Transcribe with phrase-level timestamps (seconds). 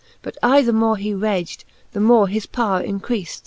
[0.23, 3.39] But aye the more he rag'd, the more his powre increaft.